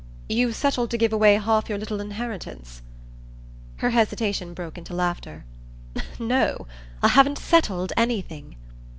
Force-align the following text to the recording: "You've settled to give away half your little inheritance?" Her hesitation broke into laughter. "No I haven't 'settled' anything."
"You've 0.27 0.55
settled 0.55 0.89
to 0.89 0.97
give 0.97 1.13
away 1.13 1.35
half 1.35 1.69
your 1.69 1.77
little 1.77 1.99
inheritance?" 2.01 2.81
Her 3.75 3.91
hesitation 3.91 4.55
broke 4.55 4.75
into 4.79 4.95
laughter. 4.95 5.45
"No 6.17 6.65
I 7.03 7.09
haven't 7.09 7.37
'settled' 7.37 7.93
anything." 7.95 8.55